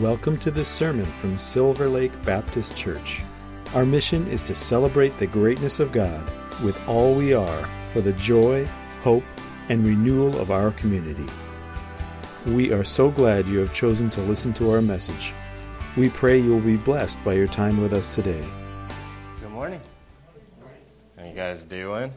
[0.00, 3.20] Welcome to this sermon from Silver Lake Baptist Church.
[3.74, 6.24] Our mission is to celebrate the greatness of God
[6.64, 8.64] with all we are for the joy,
[9.02, 9.22] hope,
[9.68, 11.30] and renewal of our community.
[12.46, 15.34] We are so glad you have chosen to listen to our message.
[15.98, 18.42] We pray you will be blessed by your time with us today.
[19.42, 19.80] Good morning.
[21.18, 22.10] How you guys doing?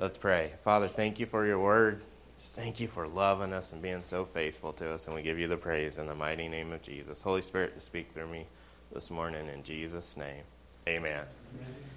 [0.00, 0.54] Let's pray.
[0.64, 2.02] Father, thank you for your word.
[2.40, 5.38] Just thank you for loving us and being so faithful to us, and we give
[5.38, 7.20] you the praise in the mighty name of Jesus.
[7.20, 8.46] Holy Spirit, to speak through me
[8.94, 10.42] this morning in Jesus' name.
[10.88, 11.22] Amen.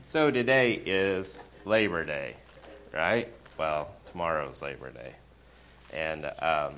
[0.05, 2.35] So today is Labor Day,
[2.93, 3.29] right?
[3.57, 5.13] Well, tomorrow's Labor Day.
[5.93, 6.73] And um,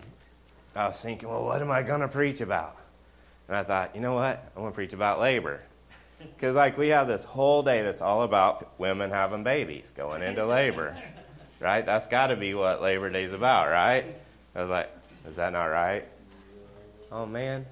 [0.75, 2.77] I was thinking, well, what am I going to preach about?
[3.47, 4.47] And I thought, you know what?
[4.55, 5.59] I'm going to preach about labor.
[6.19, 10.45] Because, like, we have this whole day that's all about women having babies, going into
[10.45, 10.95] labor
[11.65, 11.83] right?
[11.83, 14.05] That's got to be what Labor Day's about, right?
[14.53, 14.87] I was like,
[15.27, 16.05] is that not right?
[17.11, 17.65] Oh man.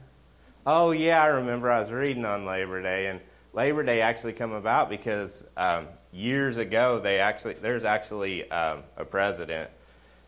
[0.65, 3.21] Oh yeah, I remember I was reading on Labor Day, and
[3.53, 9.05] Labor Day actually come about because um, years ago they actually there's actually um, a
[9.05, 9.69] president.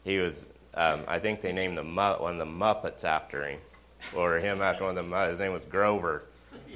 [0.03, 3.59] He was um, I think they named the one of the Muppets after him,
[4.15, 5.31] or him after one of the Muppets.
[5.31, 6.25] His name was Grover,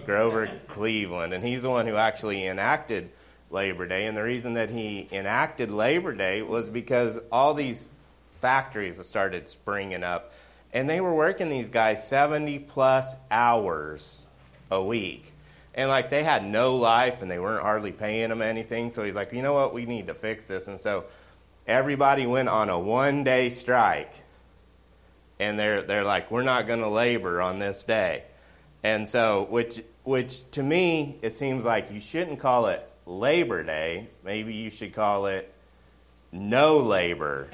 [0.08, 3.12] Grover Cleveland, and he's the one who actually enacted
[3.52, 4.06] Labor Day.
[4.06, 7.90] And the reason that he enacted Labor Day was because all these
[8.42, 10.34] factories started springing up.
[10.72, 14.26] And they were working these guys 70 plus hours
[14.70, 15.34] a week.
[15.74, 18.92] And like they had no life and they weren't hardly paying them anything.
[18.92, 19.74] So he's like, you know what?
[19.74, 20.68] We need to fix this.
[20.68, 21.06] And so
[21.68, 24.14] everybody went on a one day strike.
[25.40, 28.24] And they're, they're like, we're not going to labor on this day.
[28.84, 34.08] And so, which, which to me, it seems like you shouldn't call it Labor Day.
[34.24, 35.52] Maybe you should call it
[36.32, 37.48] No Labor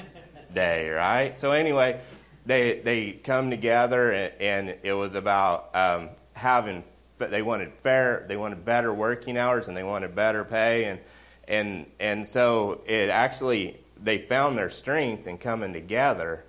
[0.54, 1.36] Day, right?
[1.38, 2.02] So anyway,
[2.46, 6.84] they they come together and, and it was about um, having.
[7.18, 8.26] They wanted fair.
[8.28, 11.00] They wanted better working hours and they wanted better pay and
[11.48, 16.44] and and so it actually they found their strength in coming together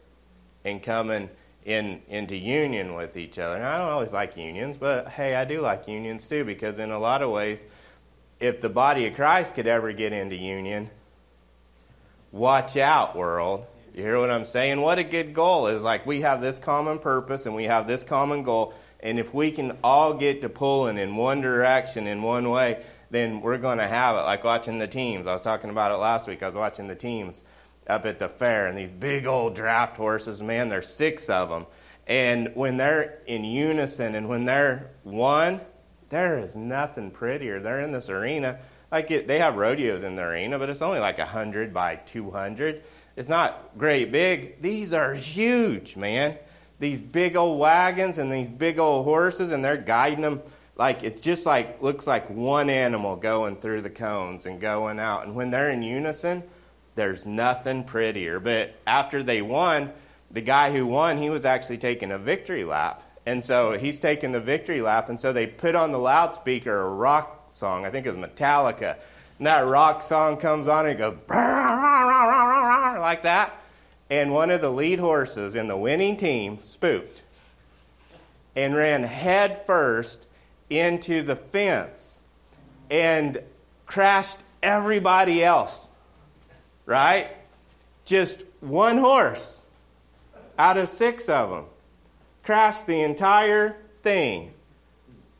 [0.64, 1.30] and coming
[1.64, 3.54] in into union with each other.
[3.54, 6.90] And I don't always like unions, but hey, I do like unions too because in
[6.90, 7.66] a lot of ways
[8.40, 10.90] if the body of Christ could ever get into union,
[12.32, 13.66] watch out, world.
[13.94, 14.80] You hear what I'm saying?
[14.80, 18.04] What a good goal is like we have this common purpose and we have this
[18.04, 22.50] common goal, and if we can all get to pulling in one direction in one
[22.50, 24.20] way, then we're going to have it.
[24.20, 25.26] Like watching the teams.
[25.26, 26.42] I was talking about it last week.
[26.42, 27.44] I was watching the teams
[27.86, 31.66] up at the fair, and these big old draft horses, man, there's six of them.
[32.06, 35.60] And when they're in unison and when they're one,
[36.08, 37.60] there is nothing prettier.
[37.60, 38.58] They're in this arena.
[38.90, 42.82] Like it, they have rodeos in the arena, but it's only like 100 by 200.
[43.16, 44.62] It's not great big.
[44.62, 46.36] These are huge, man.
[46.78, 50.42] These big old wagons and these big old horses, and they're guiding them
[50.76, 55.26] like it just like looks like one animal going through the cones and going out.
[55.26, 56.44] And when they're in unison,
[56.94, 58.38] there's nothing prettier.
[58.40, 59.92] But after they won,
[60.30, 63.02] the guy who won, he was actually taking a victory lap.
[63.26, 65.08] And so he's taking the victory lap.
[65.08, 67.84] And so they put on the loudspeaker a rock song.
[67.84, 68.96] I think it was Metallica.
[69.38, 73.60] And that rock song comes on and it goes like that.
[74.08, 77.24] And one of the lead horses in the winning team spooked
[78.54, 80.28] and ran head first
[80.70, 82.20] into the fence
[82.88, 83.42] and
[83.86, 85.90] crashed everybody else.
[86.86, 87.28] Right?
[88.04, 89.62] Just one horse
[90.56, 91.64] out of six of them
[92.46, 94.54] crashed the entire thing.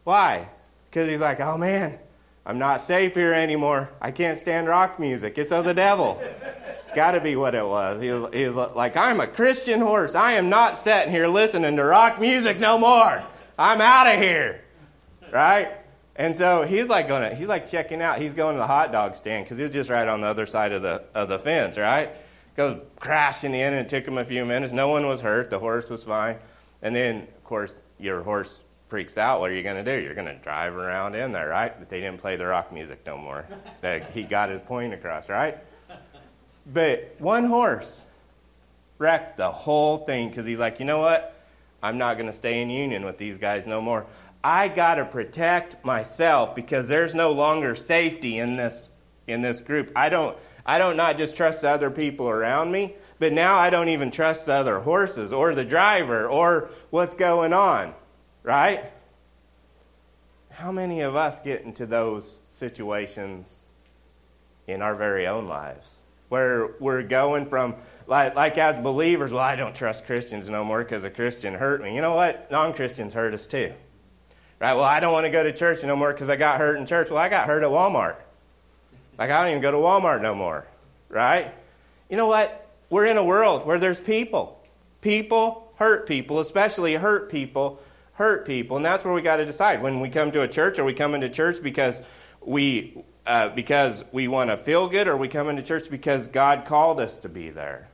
[0.05, 0.49] Why?
[0.91, 1.99] Because he's like, oh man,
[2.45, 3.91] I'm not safe here anymore.
[4.01, 5.39] I can't stand rock music.
[5.39, 6.21] It's of the devil.
[6.95, 8.01] Got to be what it was.
[8.01, 8.33] He, was.
[8.33, 10.15] he was like, I'm a Christian horse.
[10.15, 13.23] I am not sitting here listening to rock music no more.
[13.59, 14.63] I'm out of here.
[15.33, 15.69] Right?
[16.17, 18.19] And so he's like going to, he's like checking out.
[18.19, 20.73] He's going to the hot dog stand because he's just right on the other side
[20.73, 22.11] of the, of the fence, right?
[22.57, 24.73] Goes crashing in and it took him a few minutes.
[24.73, 25.51] No one was hurt.
[25.51, 26.39] The horse was fine.
[26.87, 29.41] And then, of course, your horse freaks out.
[29.41, 30.01] What are you going to do?
[30.01, 31.77] You're going to drive around in there, right?
[31.77, 33.45] But they didn't play the rock music no more.
[34.15, 35.59] he got his point across, right?
[36.65, 38.05] But one horse
[38.99, 41.35] wrecked the whole thing because he's like, you know what?
[41.83, 44.07] I'm not going to stay in union with these guys no more.
[44.45, 48.91] I got to protect myself because there's no longer safety in this
[49.27, 49.91] in this group.
[49.97, 53.71] I don't I don't not just trust the other people around me, but now I
[53.71, 57.95] don't even trust the other horses or the driver or what's going on,
[58.43, 58.85] right?
[60.51, 63.67] How many of us get into those situations
[64.67, 65.99] in our very own lives
[66.29, 67.77] where we're going from
[68.09, 71.83] like, like as believers, well, I don't trust Christians no more because a Christian hurt
[71.83, 71.95] me.
[71.95, 72.51] You know what?
[72.51, 73.73] Non Christians hurt us too.
[74.59, 74.75] Right?
[74.75, 76.87] Well, I don't want to go to church no more because I got hurt in
[76.87, 77.11] church.
[77.11, 78.17] Well, I got hurt at Walmart.
[79.19, 80.67] Like, I don't even go to Walmart no more.
[81.09, 81.53] Right?
[82.11, 82.69] You know what?
[82.91, 84.61] We're in a world where there's people.
[85.01, 87.81] People hurt people, especially hurt people
[88.17, 88.77] hurt people.
[88.77, 89.83] And that's where we got to decide.
[89.83, 92.03] When we come to a church, are we coming to church because
[92.41, 96.65] we uh, because we want to feel good, or we coming to church because God
[96.65, 97.89] called us to be there?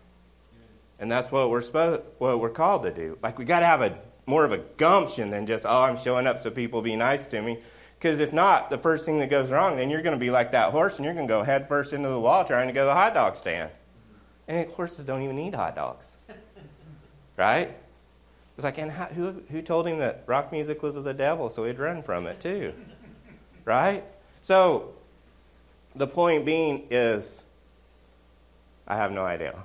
[0.98, 3.18] And that's what we're supposed, what we're called to do.
[3.22, 6.26] Like we got to have a more of a gumption than just oh I'm showing
[6.26, 7.58] up so people be nice to me.
[8.02, 10.50] Because if not, the first thing that goes wrong, then you're going to be like
[10.50, 12.80] that horse, and you're going to go head first into the wall trying to go
[12.82, 13.70] to the hot dog stand.
[14.48, 16.16] And horses don't even eat hot dogs,
[17.36, 17.76] right?
[18.56, 21.48] It's like, and how, who who told him that rock music was of the devil,
[21.48, 22.74] so he'd run from it too,
[23.64, 24.02] right?
[24.40, 24.94] So
[25.94, 27.44] the point being is,
[28.88, 29.62] I have no idea.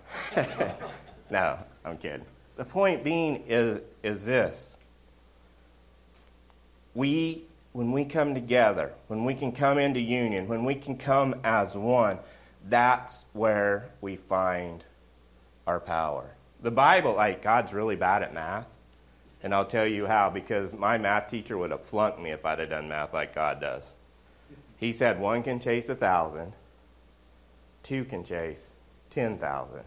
[1.32, 2.26] no, I'm kidding.
[2.56, 4.78] The point being is, is this.
[6.94, 7.47] We,
[7.78, 11.78] when we come together, when we can come into union, when we can come as
[11.78, 12.18] one,
[12.68, 14.84] that's where we find
[15.68, 16.34] our power.
[16.64, 18.66] The Bible, like, God's really bad at math.
[19.44, 22.58] And I'll tell you how, because my math teacher would have flunked me if I'd
[22.58, 23.94] have done math like God does.
[24.78, 26.54] He said one can chase a thousand,
[27.84, 28.74] two can chase
[29.12, 29.82] 10,000.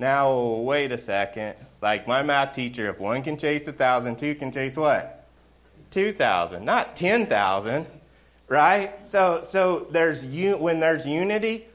[0.00, 1.54] Now, wait a second.
[1.80, 5.13] Like my math teacher, if one can chase a thousand, two can chase what?
[5.94, 7.86] 2,000, not 10,000,
[8.48, 9.08] right?
[9.08, 11.66] So, so there's when there's unity,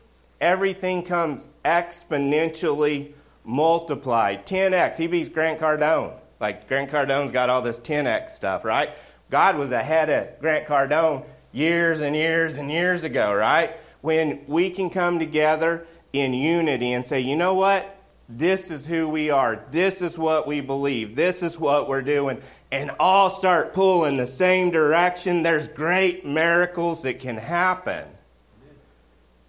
[0.41, 3.13] everything comes exponentially
[3.45, 4.45] multiplied.
[4.45, 4.97] 10x.
[4.97, 6.13] He beats Grant Cardone.
[6.41, 8.89] Like Grant Cardone's got all this 10x stuff, right?
[9.31, 11.23] God was ahead of Grant Cardone
[11.53, 13.77] years and years and years ago, right?
[14.01, 17.98] When we can come together in unity and say, you know what?
[18.31, 19.65] This is who we are.
[19.71, 21.15] This is what we believe.
[21.15, 22.39] This is what we're doing.
[22.71, 25.41] And all start pulling the same direction.
[25.41, 28.07] There's great miracles that can happen.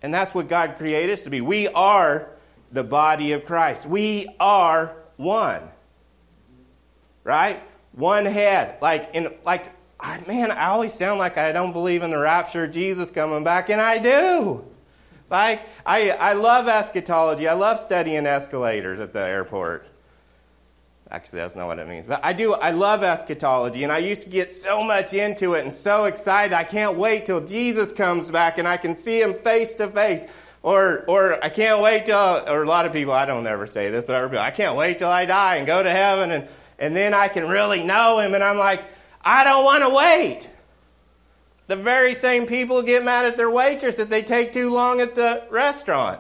[0.01, 1.43] And that's what God created us to be.
[1.43, 2.31] We are
[2.73, 3.87] the body of Christ.
[3.87, 5.63] We are one.
[7.23, 7.63] Right?
[7.93, 8.79] One head.
[8.81, 9.67] Like in like
[10.03, 13.45] I, man, I always sound like I don't believe in the rapture of Jesus coming
[13.45, 14.65] back, and I do.
[15.31, 17.47] Like, I, I love eschatology.
[17.47, 19.87] I love studying escalators at the airport.
[21.13, 22.07] Actually, that's not what it means.
[22.07, 25.65] But I do, I love eschatology, and I used to get so much into it
[25.65, 26.53] and so excited.
[26.53, 30.27] I can't wait till Jesus comes back and I can see him face to face.
[30.63, 33.91] Or, or I can't wait till, or a lot of people, I don't ever say
[33.91, 36.47] this, but I, everybody, I can't wait till I die and go to heaven and,
[36.79, 38.35] and then I can really know him.
[38.35, 38.83] And I'm like,
[39.25, 40.50] I don't want to wait.
[41.71, 45.15] The very same people get mad at their waitress if they take too long at
[45.15, 46.19] the restaurant.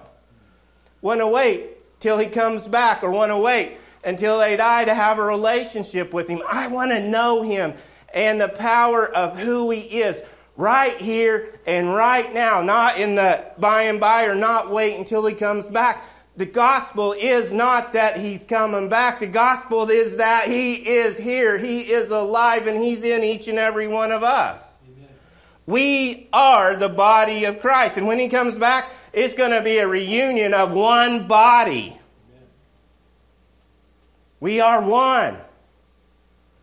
[1.02, 4.94] Want to wait till he comes back or want to wait until they die to
[4.94, 6.40] have a relationship with him.
[6.48, 7.74] I want to know him
[8.14, 10.22] and the power of who he is
[10.56, 15.26] right here and right now, not in the by and by or not wait until
[15.26, 16.04] he comes back.
[16.36, 19.18] The gospel is not that he's coming back.
[19.18, 21.58] The gospel is that he is here.
[21.58, 24.69] He is alive and he's in each and every one of us.
[25.66, 27.96] We are the body of Christ.
[27.96, 31.96] And when he comes back, it's going to be a reunion of one body.
[34.40, 35.38] We are one.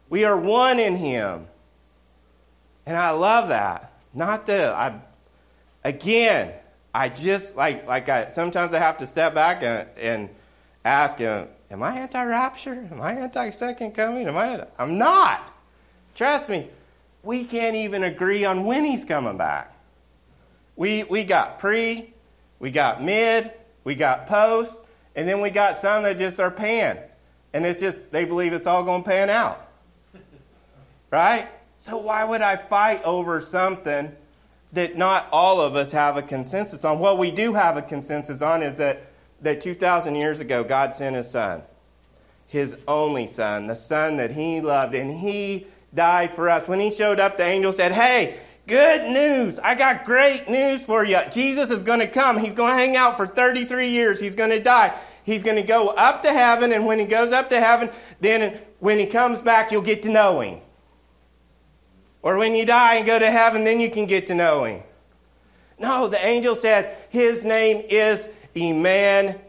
[0.09, 1.47] We are one in him.
[2.85, 3.94] And I love that.
[4.13, 4.99] Not that I,
[5.83, 6.54] again,
[6.94, 10.30] I just like like I sometimes I have to step back and, and
[10.83, 12.87] ask him, am I anti-rapture?
[12.92, 14.27] Am I anti-second coming?
[14.27, 14.66] Am I?
[14.80, 15.54] I'm not.
[16.16, 16.69] Trust me.
[17.28, 19.76] We can't even agree on when he's coming back.
[20.78, 22.14] We we got pre,
[22.57, 23.52] we got mid,
[23.84, 24.80] we got post,
[25.14, 26.98] and then we got some that just are pan,
[27.52, 29.69] and it's just they believe it's all going to pan out.
[31.12, 31.50] Right?
[31.76, 34.16] So why would I fight over something?
[34.74, 37.00] that not all of us have a consensus on.
[37.00, 39.02] What we do have a consensus on is that,
[39.42, 41.64] that 2,000 years ago, God sent His Son,
[42.48, 46.67] His only Son, the Son that He loved, and He died for us.
[46.67, 49.59] When He showed up, the angel said, Hey, good news.
[49.59, 51.19] I got great news for you.
[51.31, 52.37] Jesus is going to come.
[52.37, 54.19] He's going to hang out for 33 years.
[54.19, 54.97] He's going to die.
[55.23, 57.89] He's going to go up to heaven, and when He goes up to heaven,
[58.21, 60.59] then when He comes back, you'll get to know Him.
[62.27, 64.83] Or when you die and go to heaven, then you can get to know him.
[65.79, 69.39] No, the angel said his name is Emmanuel,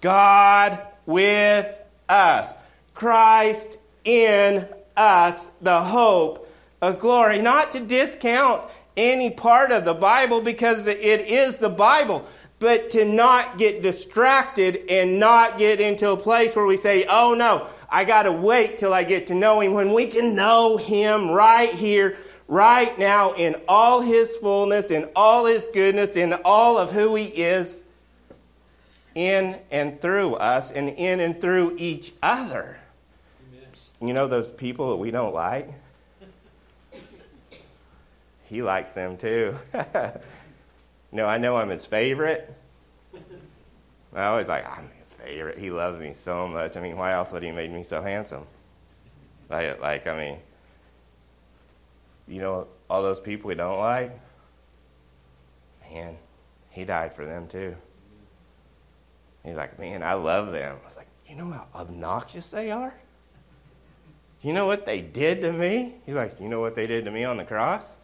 [0.00, 2.54] God with us,
[2.94, 6.48] Christ in us, the hope
[6.80, 7.40] of glory.
[7.40, 8.62] Not to discount
[8.96, 12.24] any part of the Bible because it is the Bible,
[12.58, 17.34] but to not get distracted and not get into a place where we say, oh
[17.34, 20.76] no, I got to wait till I get to know him when we can know
[20.76, 22.16] him right here,
[22.48, 27.24] right now, in all his fullness, in all his goodness, in all of who he
[27.24, 27.84] is,
[29.14, 32.78] in and through us, and in and through each other.
[34.06, 35.70] You know those people that we don't like?
[38.44, 39.56] he likes them too.
[41.14, 42.52] No, I know I'm his favorite.
[44.12, 45.56] I always like, I'm his favorite.
[45.58, 46.76] He loves me so much.
[46.76, 48.44] I mean, why else would he make me so handsome?
[49.48, 50.38] Like, like I mean,
[52.26, 54.10] you know, all those people we don't like,
[55.88, 56.16] man,
[56.70, 57.76] he died for them too.
[59.44, 60.78] He's like, man, I love them.
[60.82, 62.92] I was like, you know how obnoxious they are?
[64.44, 65.94] You know what they did to me?
[66.04, 67.96] He's like, you know what they did to me on the cross?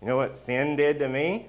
[0.00, 1.48] You know what sin did to me?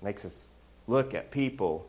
[0.00, 0.48] Makes us
[0.86, 1.88] look at people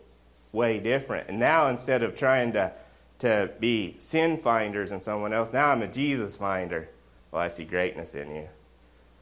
[0.51, 1.29] way different.
[1.29, 2.73] And now instead of trying to,
[3.19, 6.89] to be sin finders in someone else, now I'm a Jesus finder.
[7.31, 8.47] Well, I see greatness in you.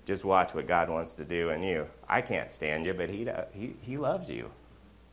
[0.05, 1.87] Just watch what God wants to do in you.
[2.07, 4.51] I can't stand you, but He, he, he loves you.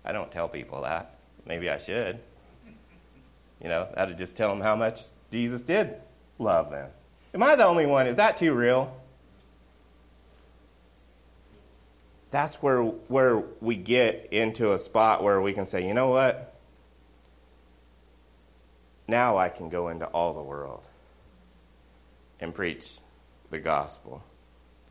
[0.05, 1.19] I don't tell people that.
[1.47, 2.21] Maybe I should.
[3.61, 5.97] You know, that'd just tell them how much Jesus did
[6.39, 6.91] love them.
[7.35, 8.07] Am I the only one?
[8.07, 8.97] Is that too real?
[12.31, 16.55] That's where, where we get into a spot where we can say, you know what?
[19.07, 20.89] Now I can go into all the world
[22.41, 22.99] and preach
[23.51, 24.25] the gospel.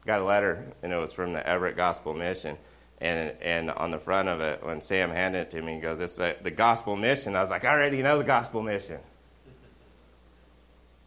[0.06, 2.58] Got a letter, and it was from the Everett Gospel Mission.
[3.02, 6.00] And, and on the front of it, when Sam handed it to me, he goes,
[6.00, 7.36] It's the, the gospel mission.
[7.36, 9.00] I was like, I already know the gospel mission.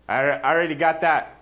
[0.09, 1.41] I, already got that.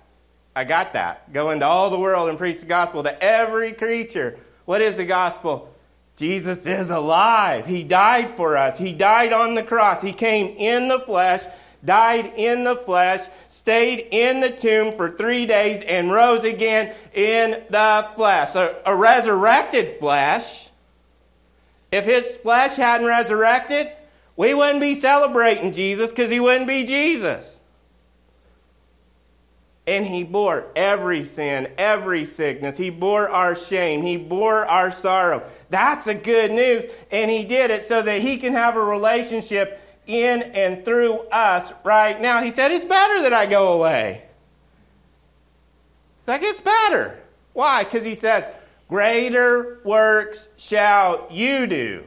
[0.54, 1.32] I got that.
[1.32, 4.38] Go into all the world and preach the gospel to every creature.
[4.66, 5.74] What is the gospel?
[6.16, 7.66] Jesus is alive.
[7.66, 8.78] He died for us.
[8.78, 10.02] He died on the cross.
[10.02, 11.44] He came in the flesh,
[11.84, 17.62] died in the flesh, stayed in the tomb for three days, and rose again in
[17.70, 18.54] the flesh.
[18.54, 20.68] A, a resurrected flesh.
[21.90, 23.92] If his flesh hadn't resurrected,
[24.36, 27.60] we wouldn't be celebrating Jesus because he wouldn't be Jesus.
[29.84, 32.78] And he bore every sin, every sickness.
[32.78, 34.02] He bore our shame.
[34.02, 35.42] He bore our sorrow.
[35.70, 36.84] That's the good news.
[37.10, 39.81] And he did it so that he can have a relationship
[40.12, 42.42] in and through us right now.
[42.42, 44.22] He said, It's better that I go away.
[46.20, 47.18] It's like, it's better.
[47.52, 47.84] Why?
[47.84, 48.48] Because he says,
[48.88, 52.04] Greater works shall you do.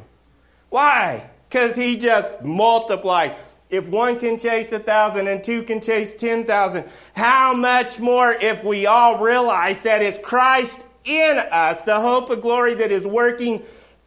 [0.70, 1.30] Why?
[1.50, 3.36] Because he just multiplied.
[3.70, 6.86] If one can chase a thousand and two can chase ten thousand,
[7.16, 12.42] how much more if we all realize that it's Christ in us, the hope of
[12.42, 13.64] glory that is working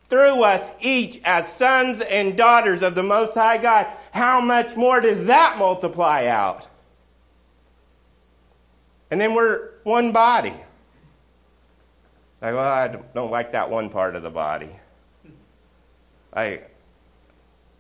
[0.08, 3.86] through us each as sons and daughters of the Most High God?
[4.12, 6.68] How much more does that multiply out?
[9.10, 10.54] And then we're one body.
[12.40, 14.70] Like, well, I don't like that one part of the body.
[16.32, 16.60] I,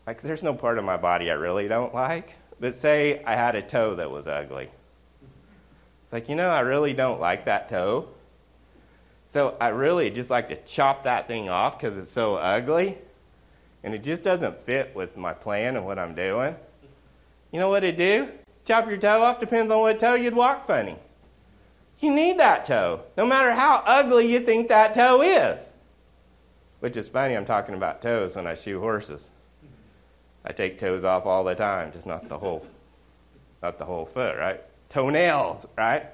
[0.06, 2.34] like, there's no part of my body I really don't like.
[2.60, 4.68] But say I had a toe that was ugly.
[6.04, 8.08] It's like, you know, I really don't like that toe.
[9.28, 12.98] So I really just like to chop that thing off because it's so ugly.
[13.84, 16.56] And it just doesn't fit with my plan and what I'm doing.
[17.52, 18.28] You know what it do?
[18.64, 20.96] Chop your toe off depends on what toe you'd walk funny.
[22.00, 25.72] You need that toe, no matter how ugly you think that toe is.
[26.80, 29.30] Which is funny, I'm talking about toes when I shoe horses.
[30.44, 32.64] I take toes off all the time, just not the whole,
[33.62, 34.60] not the whole foot, right?
[34.88, 36.04] Toenails, right?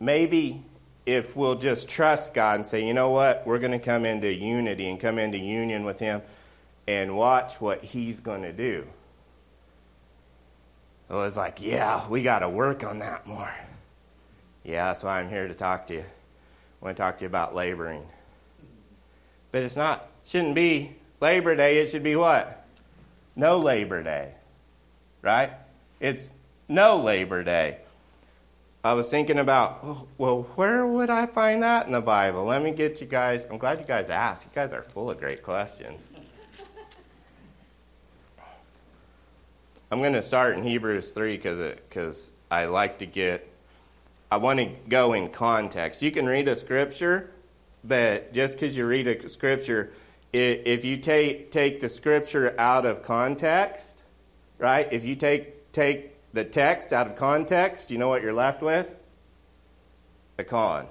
[0.00, 0.62] Maybe
[1.06, 4.32] if we'll just trust God and say, you know what, we're going to come into
[4.32, 6.22] unity and come into union with Him
[6.86, 8.86] and watch what He's going to do.
[11.08, 13.52] So it's like, yeah, we got to work on that more.
[14.64, 16.00] Yeah, that's why I'm here to talk to you.
[16.00, 18.02] I want to talk to you about laboring.
[19.52, 22.66] But it's not, shouldn't be Labor Day, it should be what?
[23.36, 24.32] No Labor Day,
[25.22, 25.52] right?
[26.00, 26.32] It's
[26.68, 27.78] no Labor Day.
[28.84, 32.44] I was thinking about, oh, well, where would I find that in the Bible?
[32.44, 33.46] Let me get you guys.
[33.50, 34.44] I'm glad you guys asked.
[34.44, 36.06] You guys are full of great questions.
[39.90, 43.50] I'm going to start in Hebrews 3 because I like to get,
[44.30, 46.02] I want to go in context.
[46.02, 47.30] You can read a scripture,
[47.84, 49.92] but just because you read a scripture,
[50.34, 54.04] if you take, take the scripture out of context,
[54.58, 54.86] right?
[54.92, 58.94] If you take, take the text out of context, you know what you're left with?
[60.38, 60.86] a con,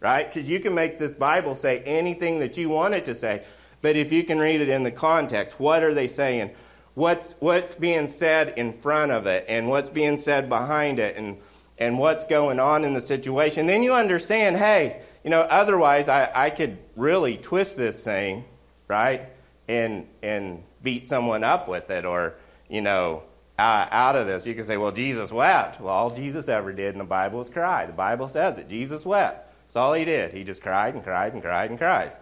[0.00, 0.26] right?
[0.26, 3.42] Because you can make this Bible say anything that you want it to say,
[3.82, 6.50] but if you can read it in the context, what are they saying?
[6.94, 11.38] What's, what's being said in front of it, and what's being said behind it, and,
[11.76, 16.30] and what's going on in the situation, then you understand hey, you know, otherwise I,
[16.34, 18.44] I could really twist this thing,
[18.86, 19.28] right?
[19.66, 22.34] And, and beat someone up with it, or,
[22.68, 23.24] you know,
[23.58, 24.46] uh, out of this.
[24.46, 25.80] You can say, well, Jesus wept.
[25.80, 27.86] Well, all Jesus ever did in the Bible was cry.
[27.86, 28.68] The Bible says it.
[28.68, 29.52] Jesus wept.
[29.66, 30.32] That's all he did.
[30.32, 32.12] He just cried and cried and cried and cried.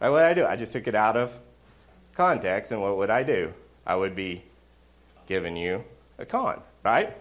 [0.00, 0.46] Right, what did I do?
[0.46, 1.38] I just took it out of
[2.14, 3.52] context, and what would I do?
[3.86, 4.42] I would be
[5.26, 5.84] giving you
[6.18, 7.16] a con, right?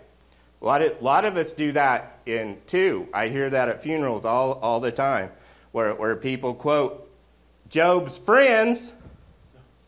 [0.61, 3.07] A lot of, a lot of us do that in too.
[3.13, 5.31] I hear that at funerals all, all the time,
[5.71, 7.09] where, where people quote
[7.69, 8.93] Job's friends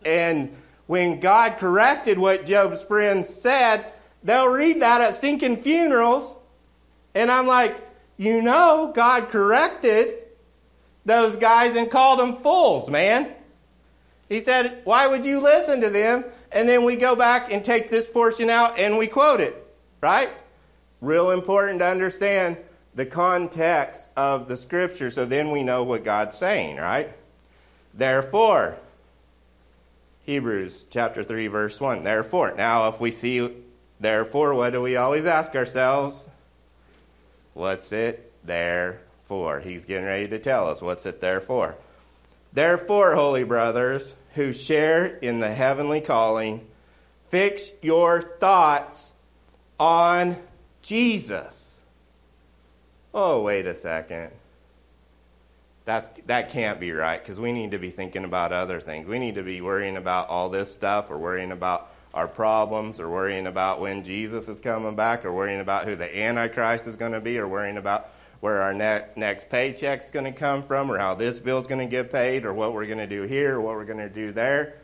[0.05, 0.55] and
[0.87, 3.85] when God corrected what Job's friends said,
[4.23, 6.35] they'll read that at stinking funerals.
[7.13, 7.75] And I'm like,
[8.17, 10.15] you know, God corrected
[11.05, 13.33] those guys and called them fools, man.
[14.29, 16.25] He said, why would you listen to them?
[16.51, 19.67] And then we go back and take this portion out and we quote it,
[20.01, 20.29] right?
[21.01, 22.57] Real important to understand
[22.95, 27.11] the context of the scripture so then we know what God's saying, right?
[27.93, 28.77] Therefore,
[30.27, 32.03] Hebrews chapter 3, verse 1.
[32.03, 33.49] Therefore, now if we see
[33.97, 36.27] therefore, what do we always ask ourselves?
[37.53, 39.61] What's it there for?
[39.61, 41.75] He's getting ready to tell us what's it there for.
[42.51, 46.67] Therefore, holy brothers, who share in the heavenly calling,
[47.29, 49.13] fix your thoughts
[49.79, 50.35] on
[50.81, 51.79] Jesus.
[53.13, 54.31] Oh, wait a second.
[55.87, 59.07] That's, that can't be right because we need to be thinking about other things.
[59.07, 63.09] We need to be worrying about all this stuff or worrying about our problems or
[63.09, 67.13] worrying about when Jesus is coming back or worrying about who the Antichrist is going
[67.13, 68.09] to be or worrying about
[68.41, 71.89] where our ne- next paycheck's going to come from or how this bill's going to
[71.89, 74.33] get paid or what we're going to do here or what we're going to do
[74.33, 74.75] there.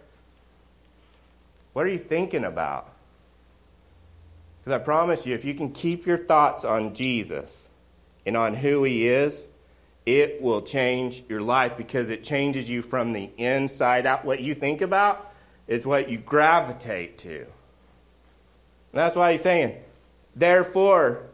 [1.73, 2.87] What are you thinking about?
[4.61, 7.67] Because I promise you, if you can keep your thoughts on Jesus
[8.25, 9.49] and on who he is,
[10.05, 14.25] it will change your life because it changes you from the inside out.
[14.25, 15.33] What you think about
[15.67, 17.37] is what you gravitate to.
[17.39, 17.47] And
[18.91, 19.77] that's why he's saying,
[20.35, 21.27] therefore,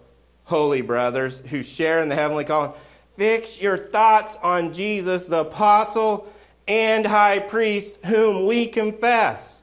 [0.45, 2.73] holy brothers who share in the heavenly calling,
[3.17, 6.31] fix your thoughts on Jesus, the apostle
[6.67, 9.61] and high priest, whom we confess.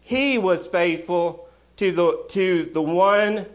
[0.00, 3.46] He was faithful to the, to the one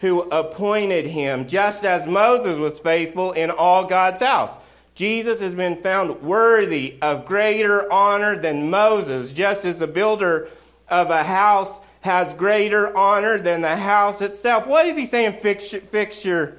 [0.00, 4.56] who appointed him, just as Moses was faithful in all God's house.
[4.94, 10.48] Jesus has been found worthy of greater honor than Moses, just as the builder
[10.88, 14.66] of a house has greater honor than the house itself.
[14.66, 15.34] What is he saying?
[15.34, 16.56] Fix, fix your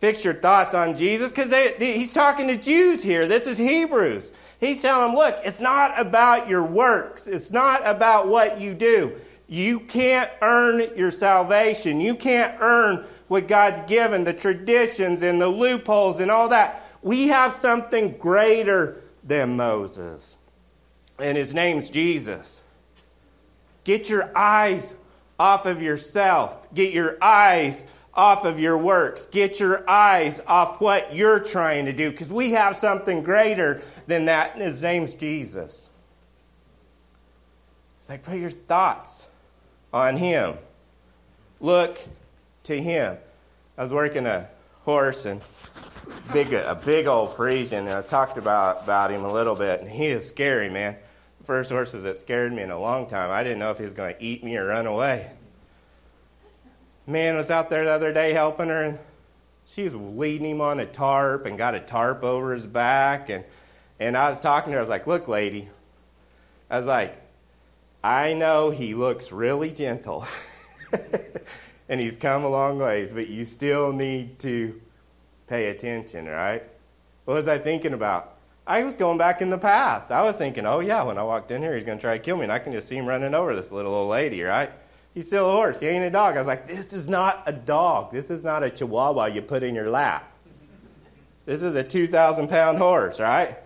[0.00, 3.28] fix your thoughts on Jesus because he's talking to Jews here.
[3.28, 4.32] This is Hebrews.
[4.58, 7.28] He's telling them, look, it's not about your works.
[7.28, 9.12] It's not about what you do.
[9.52, 12.00] You can't earn your salvation.
[12.00, 16.82] You can't earn what God's given, the traditions and the loopholes and all that.
[17.02, 20.38] We have something greater than Moses,
[21.18, 22.62] and his name's Jesus.
[23.84, 24.94] Get your eyes
[25.38, 26.72] off of yourself.
[26.72, 27.84] Get your eyes
[28.14, 29.26] off of your works.
[29.26, 34.24] Get your eyes off what you're trying to do because we have something greater than
[34.24, 35.90] that, and his name's Jesus.
[38.00, 39.28] It's like put your thoughts
[39.92, 40.54] on him.
[41.60, 42.00] Look
[42.64, 43.18] to him.
[43.76, 44.48] I was working a
[44.84, 45.40] horse and
[46.32, 49.88] big a big old Friesian, and I talked about about him a little bit, and
[49.88, 50.96] he is scary, man.
[51.38, 53.30] The first horses that scared me in a long time.
[53.30, 55.30] I didn't know if he was going to eat me or run away.
[57.06, 58.98] Man was out there the other day helping her, and
[59.66, 63.44] she was leading him on a tarp and got a tarp over his back, and
[64.00, 64.78] and I was talking to her.
[64.78, 65.68] I was like, "Look, lady,"
[66.70, 67.21] I was like,
[68.04, 70.26] I know he looks really gentle
[71.88, 74.80] and he's come a long ways, but you still need to
[75.46, 76.64] pay attention, right?
[77.24, 78.38] What was I thinking about?
[78.66, 80.10] I was going back in the past.
[80.10, 82.22] I was thinking, oh, yeah, when I walked in here, he's going to try to
[82.22, 84.70] kill me, and I can just see him running over this little old lady, right?
[85.14, 85.80] He's still a horse.
[85.80, 86.36] He ain't a dog.
[86.36, 88.12] I was like, this is not a dog.
[88.12, 90.32] This is not a chihuahua you put in your lap.
[91.44, 93.58] This is a 2,000 pound horse, right?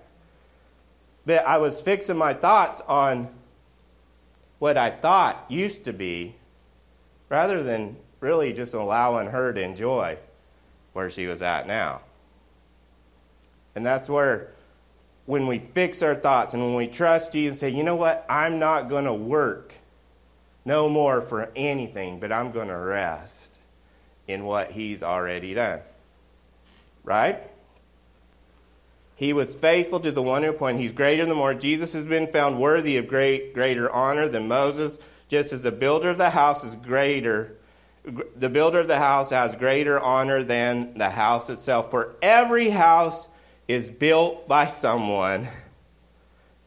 [1.27, 3.29] But I was fixing my thoughts on
[4.59, 6.35] what I thought used to be
[7.29, 10.19] rather than really just allowing her to enjoy
[10.93, 12.01] where she was at now.
[13.75, 14.53] And that's where,
[15.27, 18.25] when we fix our thoughts and when we trust Jesus and say, you know what,
[18.29, 19.75] I'm not going to work
[20.65, 23.59] no more for anything, but I'm going to rest
[24.27, 25.81] in what He's already done.
[27.05, 27.41] right?
[29.17, 30.83] He was faithful to the one who appointed.
[30.83, 31.55] He's greater than more.
[31.55, 36.11] Jesus has been found worthy of great, greater honor than Moses, just as the builder
[36.11, 37.57] of the house is greater.
[38.05, 41.91] The builder of the house has greater honor than the house itself.
[41.91, 43.27] For every house
[43.67, 45.49] is built by someone,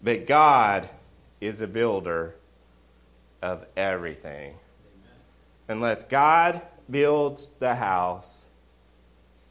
[0.02, 0.90] but God
[1.40, 2.36] is a builder
[3.44, 4.56] of everything.
[5.68, 8.48] Unless God builds the house,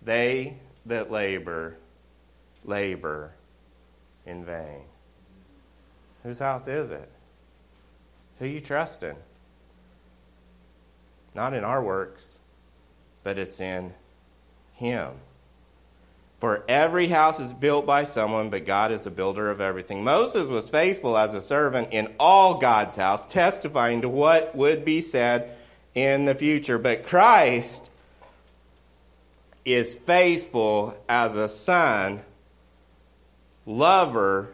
[0.03, 1.77] they that labor
[2.65, 3.33] labor
[4.27, 4.83] in vain.
[6.23, 7.09] Whose house is it?
[8.39, 9.17] Who you trusting?
[11.35, 12.39] Not in our works,
[13.23, 13.95] but it's in
[14.75, 15.13] Him.
[16.39, 20.05] For every house is built by someone, but God is the builder of everything.
[20.05, 25.01] Moses was faithful as a servant in all God's house, testifying to what would be
[25.01, 25.51] said
[25.97, 26.79] in the future.
[26.79, 27.91] But Christ
[29.65, 32.21] is faithful as a son
[33.69, 34.49] lover.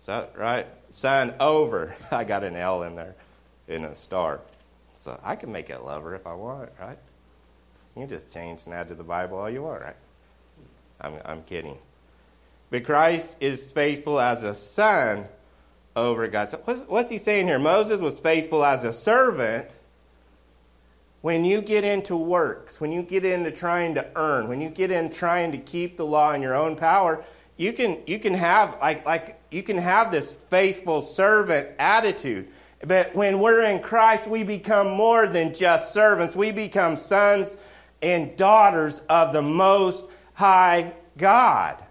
[0.00, 0.66] Is that right?
[0.90, 1.94] Son over.
[2.10, 3.14] I got an L in there
[3.68, 4.40] in a star.
[4.96, 6.98] So I can make it lover if I want, right?
[7.96, 9.96] You can just change and add to the Bible all you want, right?
[11.00, 11.78] I'm, I'm kidding.
[12.70, 15.26] But Christ is faithful as a son
[15.94, 16.48] over God.
[16.48, 17.58] So what's, what's he saying here?
[17.58, 19.68] Moses was faithful as a servant
[21.22, 24.90] when you get into works, when you get into trying to earn, when you get
[24.90, 27.24] in trying to keep the law in your own power,
[27.56, 32.48] you can you can have like like you can have this faithful servant attitude.
[32.84, 36.34] But when we're in Christ, we become more than just servants.
[36.34, 37.56] We become sons
[38.02, 40.04] and daughters of the most
[40.34, 41.84] high God.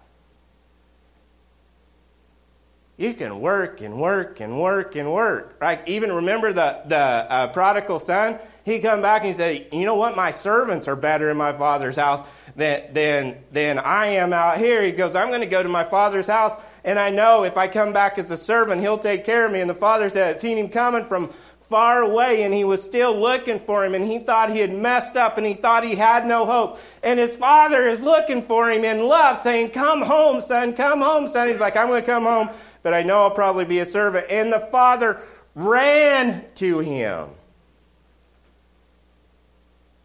[2.98, 5.56] You can work and work and work and work.
[5.58, 5.80] Right?
[5.88, 8.38] Even remember the, the uh, prodigal son?
[8.64, 10.16] He come back and he said, you know what?
[10.16, 14.84] My servants are better in my father's house than, than, than I am out here.
[14.84, 17.66] He goes, I'm going to go to my father's house, and I know if I
[17.66, 19.60] come back as a servant, he'll take care of me.
[19.60, 23.58] And the father said, seen him coming from far away, and he was still looking
[23.58, 26.46] for him, and he thought he had messed up, and he thought he had no
[26.46, 26.78] hope.
[27.02, 31.28] And his father is looking for him in love, saying, Come home, son, come home,
[31.28, 31.48] son.
[31.48, 32.50] He's like, I'm going to come home,
[32.82, 34.26] but I know I'll probably be a servant.
[34.30, 35.20] And the father
[35.54, 37.30] ran to him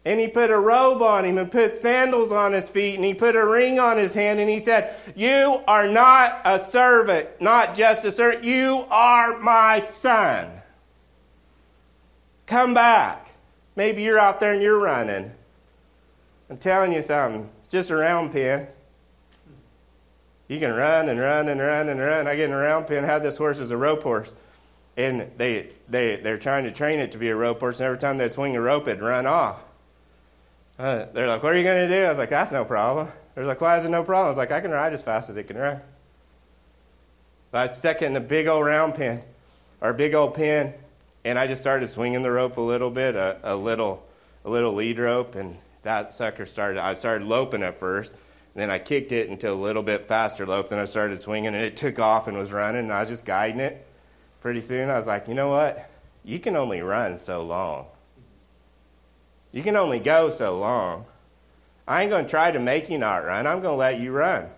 [0.08, 3.12] and he put a robe on him and put sandals on his feet and he
[3.12, 7.74] put a ring on his hand and he said, You are not a servant, not
[7.74, 8.42] just a servant.
[8.42, 10.50] You are my son.
[12.46, 13.34] Come back.
[13.76, 15.30] Maybe you're out there and you're running.
[16.48, 17.50] I'm telling you something.
[17.58, 18.66] It's just a round pen.
[20.48, 22.26] You can run and run and run and run.
[22.26, 24.34] I get in a round pen, had this horse as a rope horse.
[24.96, 27.78] And they, they, they're trying to train it to be a rope horse.
[27.80, 29.64] And every time they'd swing a rope, it'd run off.
[30.78, 32.04] Uh, they're like, what are you going to do?
[32.04, 33.08] I was like, that's no problem.
[33.34, 34.26] They're like, why is it no problem?
[34.26, 35.80] I was like, I can ride as fast as it can run.
[37.52, 39.22] I stuck it in a big old round pin,
[39.80, 40.74] or big old pin,
[41.24, 44.06] and I just started swinging the rope a little bit, a, a little,
[44.44, 46.80] a little lead rope, and that sucker started.
[46.80, 48.12] I started loping at first,
[48.54, 50.68] then I kicked it into a little bit faster lope.
[50.68, 53.24] Then I started swinging, and it took off and was running, and I was just
[53.24, 53.86] guiding it.
[54.40, 55.90] Pretty soon, I was like, you know what?
[56.24, 57.86] You can only run so long.
[59.52, 61.06] You can only go so long.
[61.86, 63.46] I ain't going to try to make you not run.
[63.46, 64.48] I'm going to let you run.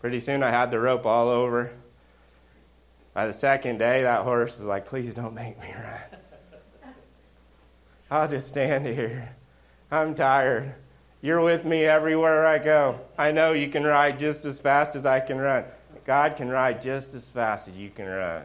[0.00, 1.72] Pretty soon I had the rope all over.
[3.12, 6.92] By the second day, that horse was like, please don't make me run.
[8.10, 9.36] I'll just stand here.
[9.90, 10.74] I'm tired.
[11.20, 13.00] You're with me everywhere I go.
[13.18, 15.64] I know you can ride just as fast as I can run.
[16.06, 18.44] God can ride just as fast as you can run.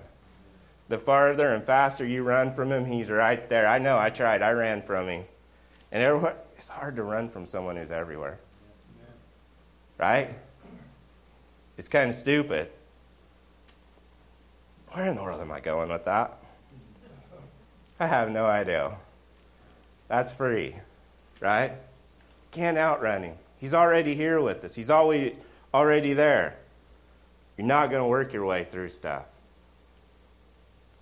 [0.90, 3.68] The farther and faster you run from Him, He's right there.
[3.68, 4.42] I know, I tried.
[4.42, 5.24] I ran from Him.
[5.94, 8.40] And everyone, it's hard to run from someone who's everywhere.
[10.00, 10.32] Right?
[11.78, 12.72] It's kind of stupid.
[14.90, 16.36] Where in the world am I going with that?
[18.00, 18.98] I have no idea.
[20.08, 20.76] That's free,
[21.40, 21.74] right?
[22.50, 23.36] Can't outrun him.
[23.60, 24.74] He's already here with us.
[24.74, 25.34] He's always
[25.76, 26.58] already there.
[27.56, 29.26] You're not going to work your way through stuff.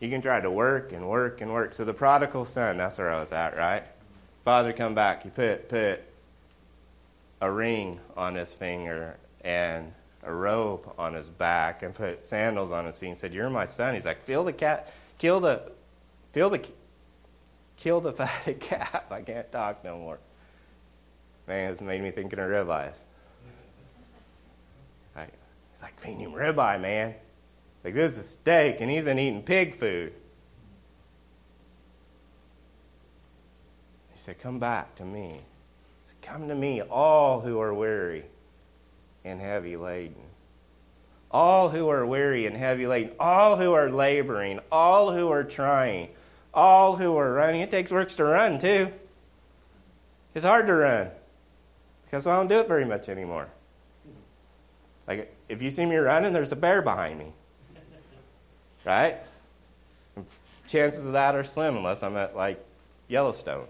[0.02, 1.74] You can try to work and work and work.
[1.74, 3.84] So the prodigal son, that's where I was at, right?
[4.44, 5.24] Father, come back.
[5.24, 6.02] He put, put
[7.40, 12.86] a ring on his finger and a robe on his back and put sandals on
[12.86, 13.96] his feet and said, You're my son.
[13.96, 15.72] He's like, Feel the cat, kill the,
[16.32, 16.62] feel the,
[17.78, 19.12] kill the fatted calf.
[19.12, 20.20] I can't talk no more.
[21.48, 23.00] Man, it's made me thinking of ribeyes.
[25.16, 25.34] Like,
[25.74, 27.16] it's like, feeding him ribeye, man.
[27.84, 30.14] Like, this is a steak, and he's been eating pig food.
[34.22, 35.30] Said, Come back to me.
[35.32, 38.24] He said, Come to me, all who are weary
[39.26, 40.16] and heavy laden.
[41.32, 46.10] All who are weary and heavy laden, all who are laboring, all who are trying,
[46.54, 47.62] all who are running.
[47.62, 48.92] It takes works to run, too.
[50.36, 51.10] It's hard to run
[52.06, 53.48] because I don't do it very much anymore.
[55.08, 57.32] Like, if you see me running, there's a bear behind me.
[58.86, 59.18] Right?
[60.68, 62.64] chances of that are slim unless I'm at, like,
[63.08, 63.68] Yellowstone.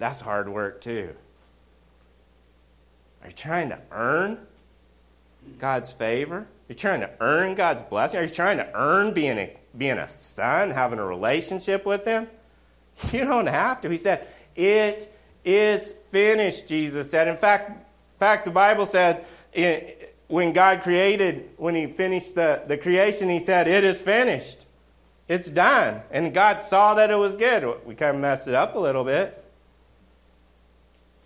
[0.00, 1.14] That's hard work, too.
[3.22, 4.38] Are you trying to earn
[5.58, 6.46] God's favor?
[6.68, 8.18] You're trying to earn God's blessing?
[8.18, 12.28] Are you trying to earn being a, being a son, having a relationship with Him?
[13.12, 13.90] You don't have to.
[13.90, 17.28] He said, It is finished, Jesus said.
[17.28, 19.24] In fact, in fact the Bible said
[20.28, 24.66] when God created, when He finished the, the creation, He said, It is finished.
[25.28, 26.02] It's done.
[26.10, 27.84] And God saw that it was good.
[27.84, 29.39] We kind of messed it up a little bit.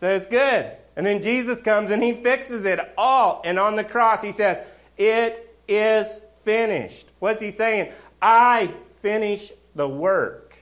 [0.09, 0.73] It's good.
[0.97, 3.43] And then Jesus comes and he fixes it all.
[3.45, 4.63] And on the cross, he says,
[4.97, 7.09] It is finished.
[7.19, 7.93] What's he saying?
[8.23, 10.57] I finish the work.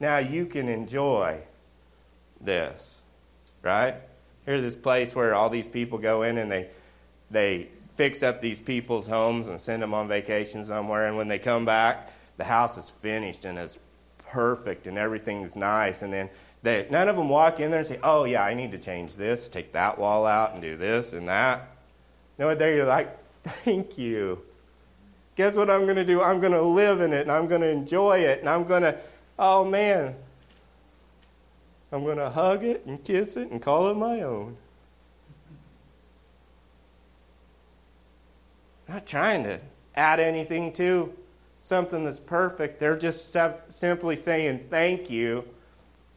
[0.00, 1.42] Now you can enjoy
[2.40, 3.02] this.
[3.62, 3.96] Right?
[4.46, 6.70] Here's this place where all these people go in and they,
[7.30, 11.08] they fix up these people's homes and send them on vacation somewhere.
[11.08, 13.76] And when they come back, the house is finished and it's
[14.26, 16.02] perfect and everything's nice.
[16.02, 16.30] And then
[16.62, 19.14] they, none of them walk in there and say, oh, yeah, I need to change
[19.14, 21.68] this, take that wall out, and do this and that.
[22.38, 23.16] No, they're like,
[23.64, 24.42] thank you.
[25.36, 26.20] Guess what I'm going to do?
[26.20, 28.82] I'm going to live in it, and I'm going to enjoy it, and I'm going
[28.82, 28.98] to,
[29.38, 30.16] oh, man,
[31.92, 34.56] I'm going to hug it and kiss it and call it my own.
[38.88, 39.60] not trying to
[39.94, 41.12] add anything to
[41.60, 42.80] something that's perfect.
[42.80, 43.36] They're just
[43.68, 45.44] simply saying thank you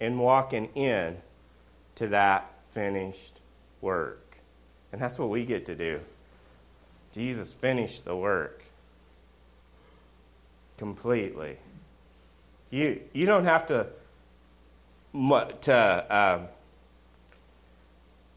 [0.01, 1.15] and walking in
[1.93, 3.39] to that finished
[3.79, 4.37] work.
[4.91, 6.01] And that's what we get to do.
[7.13, 8.63] Jesus finished the work
[10.77, 11.57] completely.
[12.71, 13.87] You, you don't have to,
[15.13, 16.47] to, um,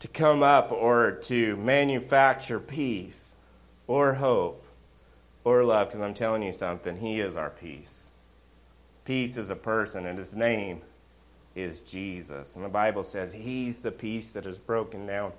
[0.00, 3.37] to come up or to manufacture peace
[3.87, 4.66] or hope
[5.44, 8.09] or love, because I'm telling you something, He is our peace.
[9.05, 10.83] Peace is a person, and His name
[11.54, 12.56] is Jesus.
[12.56, 15.32] And the Bible says He's the peace that has broken down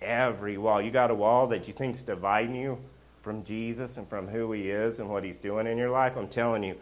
[0.00, 0.82] every wall.
[0.82, 2.78] You got a wall that you think's dividing you
[3.22, 6.16] from Jesus and from who He is and what He's doing in your life.
[6.16, 6.76] I'm telling you,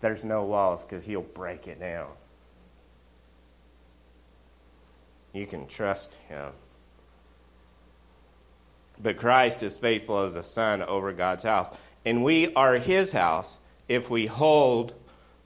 [0.00, 2.08] there's no walls because He'll break it down.
[5.32, 6.50] You can trust Him.
[9.00, 11.68] But Christ is faithful as a son over God's house.
[12.04, 14.94] And we are His house if we hold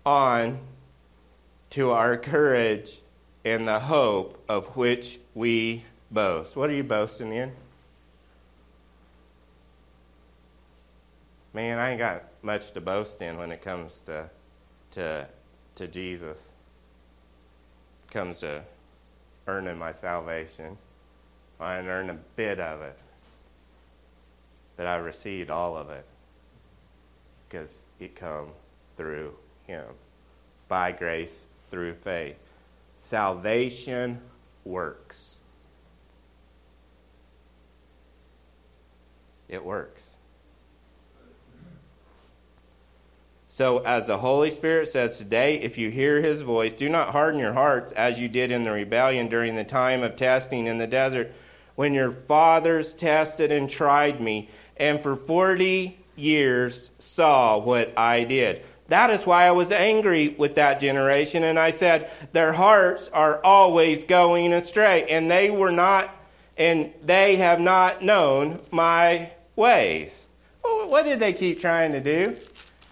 [0.06, 0.58] on
[1.72, 3.00] to our courage
[3.46, 6.54] and the hope of which we boast.
[6.54, 7.50] What are you boasting in?
[11.54, 14.28] Man, I ain't got much to boast in when it comes to
[14.90, 15.26] to
[15.76, 16.52] to Jesus.
[18.04, 18.64] It comes to
[19.46, 20.76] earning my salvation.
[21.58, 22.98] I didn't earn a bit of it.
[24.76, 26.04] But I received all of it
[27.48, 28.48] because it come
[28.98, 29.87] through him
[30.68, 32.37] by grace through faith.
[32.98, 34.20] Salvation
[34.62, 35.40] works.
[39.48, 40.16] It works.
[43.48, 47.40] So, as the Holy Spirit says today, if you hear his voice, do not harden
[47.40, 50.87] your hearts as you did in the rebellion during the time of testing in the
[50.87, 51.32] desert,
[51.74, 58.62] when your fathers tested and tried me, and for 40 years saw what I did.
[58.88, 61.44] That is why I was angry with that generation.
[61.44, 66.14] And I said, Their hearts are always going astray, and they were not,
[66.56, 70.28] and they have not known my ways.
[70.62, 72.36] What did they keep trying to do?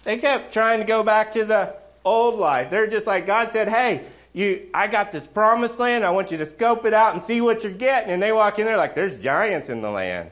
[0.03, 2.69] They kept trying to go back to the old life.
[2.69, 6.05] They're just like God said, Hey, you, I got this promised land.
[6.05, 8.11] I want you to scope it out and see what you're getting.
[8.11, 10.31] And they walk in there like, there's giants in the land.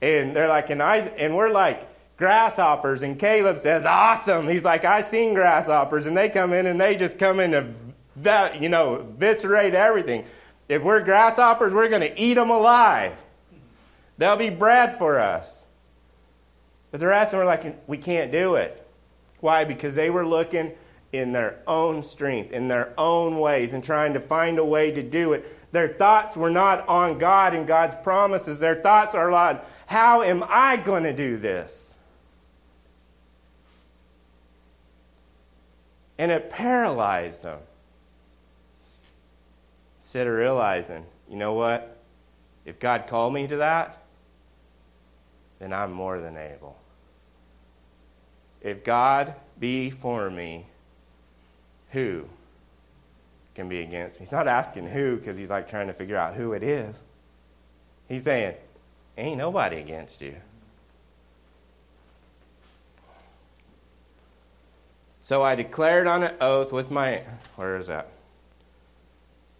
[0.00, 1.88] And they're like, and, I, and we're like,
[2.20, 3.02] grasshoppers.
[3.02, 4.46] And Caleb says, Awesome.
[4.46, 6.06] He's like, I seen grasshoppers.
[6.06, 10.24] And they come in and they just come in to, you know, eviscerate everything.
[10.68, 13.20] If we're grasshoppers, we're going to eat them alive.
[14.18, 15.66] They'll be bread for us.
[16.92, 18.86] But the rest of them are like, We can't do it.
[19.40, 19.64] Why?
[19.64, 20.72] Because they were looking
[21.12, 25.02] in their own strength, in their own ways, and trying to find a way to
[25.02, 25.72] do it.
[25.72, 28.60] Their thoughts were not on God and God's promises.
[28.60, 31.89] Their thoughts are on, how am I going to do this?
[36.20, 37.56] And it paralyzed him.
[39.98, 41.96] Instead of realizing, you know what?
[42.66, 44.02] If God called me to that,
[45.60, 46.76] then I'm more than able.
[48.60, 50.66] If God be for me,
[51.92, 52.26] who
[53.54, 54.26] can be against me?
[54.26, 57.02] He's not asking who because he's like trying to figure out who it is.
[58.10, 58.56] He's saying,
[59.16, 60.36] ain't nobody against you.
[65.30, 67.22] So I declared on an oath with my.
[67.54, 68.08] Where is that?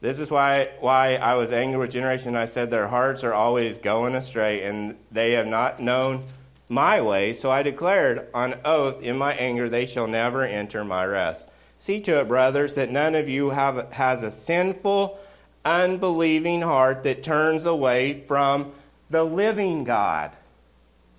[0.00, 2.34] This is why, why I was angry with generation.
[2.34, 6.24] I said their hearts are always going astray, and they have not known
[6.68, 7.34] my way.
[7.34, 11.48] So I declared on oath in my anger, they shall never enter my rest.
[11.78, 15.20] See to it, brothers, that none of you have, has a sinful,
[15.64, 18.72] unbelieving heart that turns away from
[19.08, 20.32] the living God.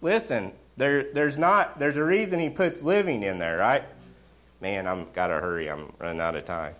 [0.01, 3.85] Listen, there, there's not there's a reason he puts living in there, right?
[4.61, 5.69] Man, I'm gotta hurry.
[5.69, 6.75] I'm running out of time.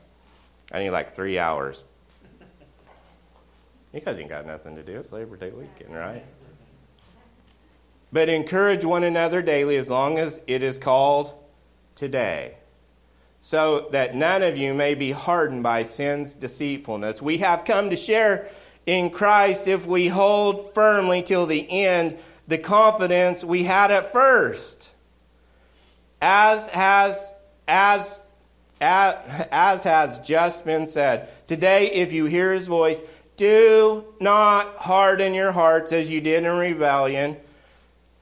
[0.71, 1.83] I need like three hours.
[3.91, 4.99] Because he ain't got nothing to do.
[4.99, 6.23] It's Labor Day weekend, right?
[8.13, 11.33] But encourage one another daily as long as it is called
[11.95, 12.55] today,
[13.41, 17.21] so that none of you may be hardened by sin's deceitfulness.
[17.21, 18.47] We have come to share
[18.85, 22.17] in Christ if we hold firmly till the end
[22.47, 24.91] the confidence we had at first.
[26.21, 27.30] As has
[27.67, 28.19] as
[28.81, 32.99] as, as has just been said, today if you hear his voice,
[33.37, 37.37] do not harden your hearts as you did in rebellion.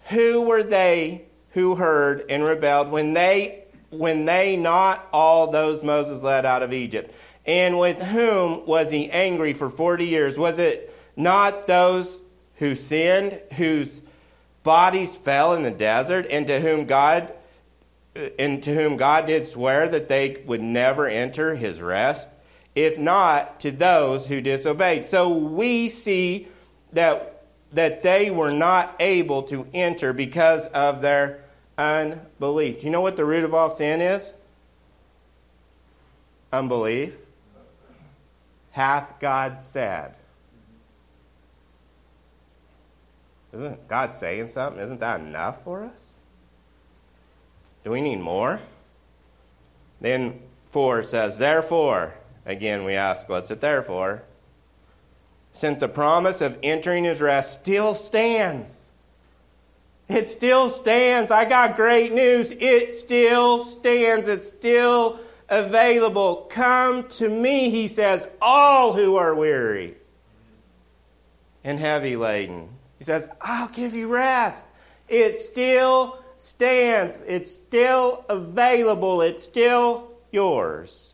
[0.10, 6.22] Who were they who heard and rebelled when they when they not all those Moses
[6.22, 7.14] led out of Egypt?
[7.46, 10.38] And with whom was he angry for 40 years?
[10.38, 12.22] Was it not those
[12.56, 14.02] who sinned, whose
[14.64, 17.34] bodies fell in the desert, and to whom God
[18.16, 22.30] and to whom God did swear that they would never enter his rest?
[22.76, 25.06] If not, to those who disobeyed.
[25.06, 26.48] So we see
[26.94, 27.40] that
[27.72, 31.42] that they were not able to enter because of their
[31.78, 32.80] unbelief.
[32.80, 34.34] Do you know what the root of all sin is?
[36.52, 37.14] Unbelief.
[38.72, 40.16] Hath God said?
[43.54, 44.82] Isn't God saying something?
[44.82, 46.09] Isn't that enough for us?
[47.84, 48.60] Do we need more?
[50.02, 52.14] Then 4 says, Therefore,
[52.46, 54.24] again we ask, what's it there for?
[55.52, 58.92] since the promise of entering his rest still stands.
[60.08, 61.32] It still stands.
[61.32, 62.52] I got great news.
[62.52, 64.28] It still stands.
[64.28, 66.48] It's still available.
[66.50, 69.96] Come to me, he says, all who are weary
[71.64, 72.70] and heavy laden.
[72.98, 74.66] He says, I'll give you rest.
[75.08, 77.22] It still stands.
[77.28, 79.22] It's still available.
[79.22, 81.14] It's still yours.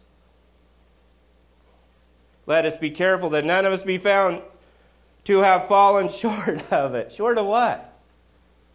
[2.45, 4.41] Let us be careful that none of us be found
[5.25, 7.11] to have fallen short of it.
[7.11, 7.93] Short of what?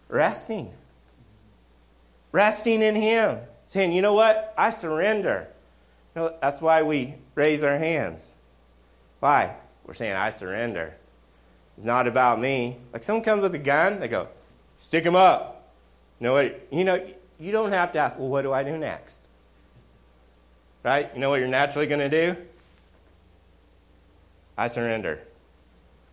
[0.08, 0.72] Resting.
[2.32, 3.38] Resting in Him.
[3.68, 4.52] Saying, you know what?
[4.58, 5.46] I surrender.
[6.16, 8.34] You know, that's why we raise our hands.
[9.20, 9.54] Why?
[9.84, 10.96] We're saying, I surrender.
[11.76, 12.78] It's not about me.
[12.92, 14.26] Like someone comes with a gun, they go,
[14.78, 15.59] stick him up.
[16.20, 16.68] Know what?
[16.70, 17.04] You know,
[17.38, 19.26] you don't have to ask, well, what do I do next?
[20.82, 21.10] Right?
[21.14, 22.36] You know what you're naturally going to do?
[24.56, 25.20] I surrender.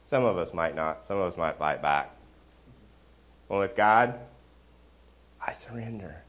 [0.06, 1.04] Some of us might not.
[1.04, 2.12] Some of us might fight back.
[3.50, 4.17] But with God,
[5.46, 6.24] I surrender.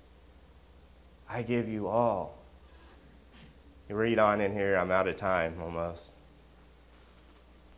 [1.28, 2.36] I give you all.
[3.88, 6.14] You read on in here, I'm out of time almost.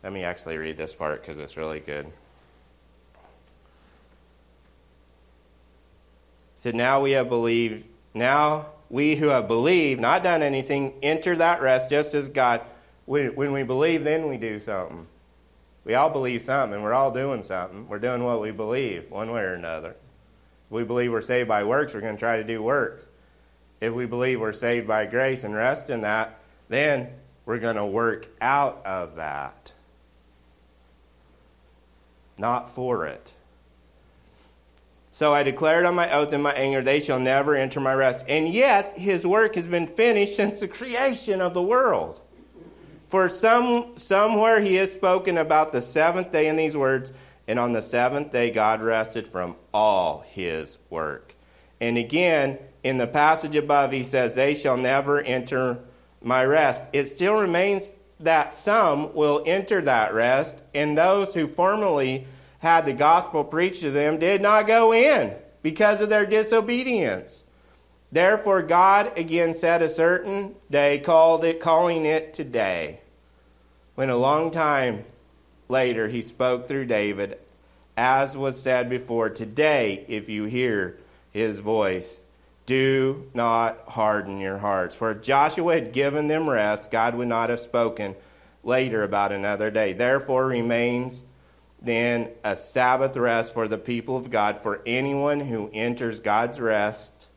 [0.03, 2.07] Let me actually read this part because it's really good.
[6.61, 11.59] Said, Now we have believed, now we who have believed, not done anything, enter that
[11.59, 12.61] rest just as God
[13.07, 15.07] when we believe, then we do something.
[15.85, 16.83] We all believe something.
[16.83, 17.89] We're all doing something.
[17.89, 19.89] We're doing what we believe, one way or another.
[20.67, 23.09] If we believe we're saved by works, we're going to try to do works.
[23.81, 27.09] If we believe we're saved by grace and rest in that, then
[27.47, 29.73] we're going to work out of that.
[32.37, 33.33] Not for it.
[35.13, 38.23] So I declared on my oath in my anger, they shall never enter my rest.
[38.29, 42.21] And yet, his work has been finished since the creation of the world.
[43.09, 47.11] For some, somewhere he has spoken about the seventh day in these words,
[47.45, 51.35] and on the seventh day God rested from all his work.
[51.81, 55.79] And again, in the passage above, he says, They shall never enter
[56.23, 56.85] my rest.
[56.93, 62.27] It still remains that some will enter that rest, and those who formerly
[62.61, 65.33] had the gospel preached to them did not go in
[65.63, 67.43] because of their disobedience.
[68.11, 72.99] Therefore, God again set a certain day, called it, calling it today.
[73.95, 75.05] When a long time
[75.69, 77.39] later he spoke through David,
[77.97, 80.97] as was said before, today, if you hear
[81.31, 82.19] his voice,
[82.67, 84.93] do not harden your hearts.
[84.93, 88.15] For if Joshua had given them rest, God would not have spoken
[88.63, 89.93] later about another day.
[89.93, 91.25] Therefore remains
[91.81, 97.27] then a Sabbath rest for the people of God, for anyone who enters God's rest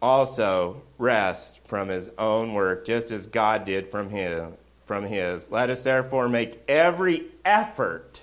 [0.00, 4.42] also rest from his own work, just as God did from his.
[4.84, 5.50] From his.
[5.50, 8.22] Let us therefore make every effort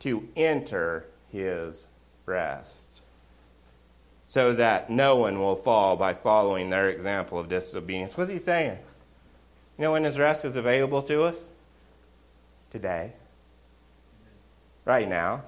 [0.00, 1.88] to enter his
[2.24, 3.02] rest,
[4.26, 8.16] so that no one will fall by following their example of disobedience.
[8.16, 8.78] What's he saying?
[9.78, 11.50] You know when his rest is available to us?
[12.70, 13.12] Today.
[14.86, 15.42] Right now.